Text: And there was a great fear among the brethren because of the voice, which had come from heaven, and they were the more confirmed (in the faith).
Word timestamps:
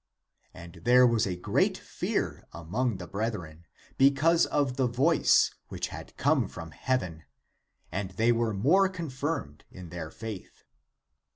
And 0.55 0.81
there 0.83 1.05
was 1.05 1.27
a 1.27 1.35
great 1.35 1.77
fear 1.77 2.47
among 2.53 2.97
the 2.97 3.05
brethren 3.05 3.67
because 3.99 4.47
of 4.47 4.75
the 4.75 4.87
voice, 4.87 5.53
which 5.67 5.89
had 5.89 6.17
come 6.17 6.47
from 6.47 6.71
heaven, 6.71 7.25
and 7.91 8.09
they 8.09 8.31
were 8.31 8.47
the 8.53 8.59
more 8.59 8.89
confirmed 8.89 9.63
(in 9.69 9.89
the 9.89 10.09
faith). 10.09 10.63